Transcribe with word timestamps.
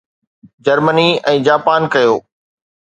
Germany 0.67 1.07
۽ 1.35 1.37
Japan 1.49 1.91
ڪيو 1.97 2.21